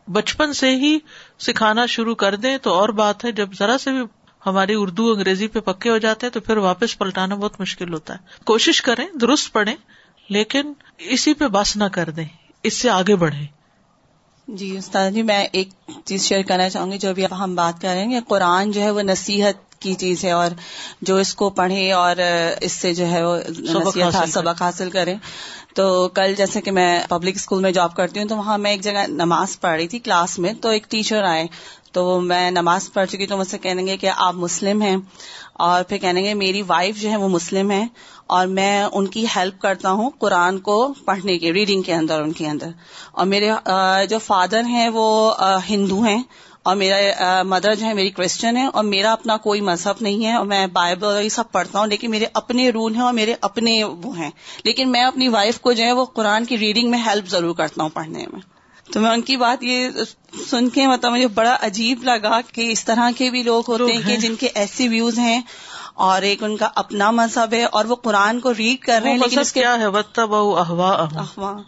[0.09, 0.99] بچپن سے ہی
[1.39, 4.01] سکھانا شروع کر دیں تو اور بات ہے جب ذرا سے بھی
[4.47, 8.15] ہماری اردو انگریزی پہ پکے ہو جاتے ہیں تو پھر واپس پلٹانا بہت مشکل ہوتا
[8.15, 9.75] ہے۔ کوشش کریں درست پڑھیں
[10.31, 12.25] لیکن اسی پہ بس نہ کر دیں۔
[12.65, 13.47] اس سے آگے بڑھے
[14.49, 15.69] جی استاد جی میں ایک
[16.05, 18.91] چیز شیئر کرنا چاہوں گی۔ جو بھی ہم بات کر رہے ہیں قرآن جو ہے
[18.91, 20.51] وہ نصیحت کی چیز ہے اور
[21.03, 22.17] جو اس کو پڑھے اور
[22.61, 25.15] اس سے جو ہے وہ نصیحت سبق حاصل کرے
[25.75, 28.81] تو کل جیسے کہ میں پبلک اسکول میں جاب کرتی ہوں تو وہاں میں ایک
[28.81, 31.47] جگہ نماز پڑھ رہی تھی کلاس میں تو ایک ٹیچر آئے۔
[31.99, 34.97] تو میں نماز پڑھ چکی تو مجھ سے کہیں گے کہ آپ مسلم ہیں۔
[35.55, 37.87] اور پھر کہیں گے میری وائف جو ہے وہ مسلم ہے۔
[38.27, 42.33] اور میں ان کی ہیلپ کرتا ہوں قرآن کو پڑھنے کی ریڈنگ کے اندر، ان
[42.33, 42.67] کے اندر۔
[43.13, 43.51] اور میرے
[44.11, 45.35] جو فادر ہیں وہ
[45.71, 46.23] ہندو ہیں۔
[46.63, 50.33] اور میرا مدر جو ہے میری کرسچن ہے۔ اور میرا اپنا کوئی مذہب نہیں ہے۔
[50.33, 53.35] اور میں بائبل اور یہ سب پڑھتا ہوں، لیکن میرے اپنے رول ہیں اور میرے
[53.41, 54.31] اپنے وہ ہیں۔
[54.65, 57.83] لیکن میں اپنی وائف کو جو ہے وہ قرآن کی ریڈنگ میں ہیلپ ضرور کرتا
[57.83, 58.58] ہوں پڑھنے میں۔
[58.93, 59.89] تو میں ان کی بات یہ
[60.51, 64.03] سن کے مطلب مجھے بڑا عجیب لگا کہ اس طرح کے بھی لوگ ہوتے ہیں
[64.07, 65.43] کہ جن کے ایسے ویوز ہیں
[65.95, 69.19] اور ایک ان کا اپنا مذہب ہے اور وہ قرآن کو ریڈ کر رہے ہیں
[69.19, 71.63] لیکن کیا ہے؟ احوا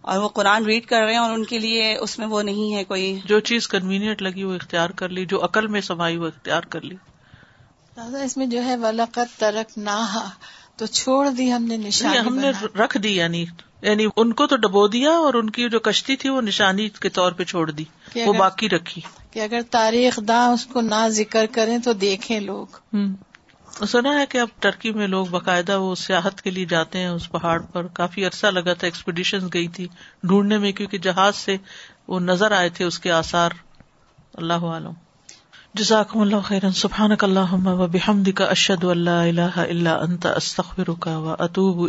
[0.00, 2.74] اور وہ قرآن ریڈ کر رہے ہیں اور ان کے لیے اس میں وہ نہیں
[2.74, 6.26] ہے کوئی۔ جو چیز کنوینئنٹ لگی وہ اختیار کر لی جو عقل میں سمائی وہ
[6.26, 6.96] اختیار کر لی۔
[7.96, 10.28] اس میں جو ہے ولاقت ترک نہ
[10.76, 13.44] تو چھوڑ دی ہم نے نشانی ہم نے رکھ دی یعنی
[13.82, 17.08] یعنی ان کو تو ڈبو دیا اور ان کی جو کشتی تھی وہ نشانی کے
[17.08, 17.84] طور پہ چھوڑ دی
[18.26, 22.66] وہ باقی رکھی۔ کہ اگر تاریخ داں اس کو نہ ذکر کریں تو دیکھیں لوگ۔
[23.86, 27.30] سنا ہے کہ اب ٹرکی میں لوگ باقاعدہ وہ سیاحت کے لیے جاتے ہیں اس
[27.30, 29.88] پہاڑ پر۔ کافی عرصہ لگا تھا ایکسپیڈیشن گئی تھی
[30.22, 31.56] ڈھونڈنے میں کیونکہ جہاز سے
[32.08, 33.50] وہ نظر آئے تھے اس کے آسار
[34.34, 34.92] اللہ عالم۔
[35.74, 41.18] جزاکم اللہ خیرن سبحان اللہ و بحمد کا اشد اللہ اللہ اللہ انت استخر کا
[41.18, 41.88] و اطوب